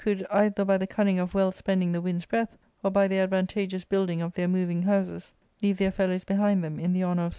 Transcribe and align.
j 0.03 0.15
could, 0.15 0.25
either 0.31 0.65
by 0.65 0.79
the 0.79 0.87
cunning 0.87 1.19
of 1.19 1.35
well 1.35 1.51
spending 1.51 1.91
the 1.91 2.01
windl 2.01 2.21
'3 2.21 2.27
breath, 2.27 2.57
or 2.81 2.89
by 2.89 3.07
the 3.07 3.19
advantageous 3.19 3.85
building 3.85 4.19
of 4.19 4.33
their 4.33 4.47
moving 4.47 4.81
houses, 4.81 5.35
leave 5.61 5.77
their 5.77 5.91
fellows 5.91 6.23
behind 6.23 6.63
them 6.63 6.79
in 6.79 6.91
the 6.91 7.03
honour 7.03 7.25
of. 7.25 7.29